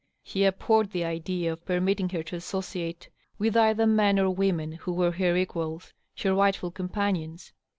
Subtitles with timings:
[0.23, 4.93] He abhorred the idea of permitting her to associate with either men or women who
[4.93, 5.93] were her equals^
[6.23, 7.53] her rightful companions.